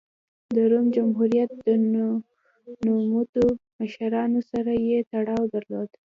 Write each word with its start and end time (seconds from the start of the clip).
د 0.55 0.57
روم 0.71 0.85
جمهوریت 0.95 1.49
د 1.67 1.67
نوموتو 2.85 3.43
مشرانو 3.79 4.39
سره 4.51 4.71
یې 4.87 4.97
تړاو 5.11 5.43
درلود 5.53 5.89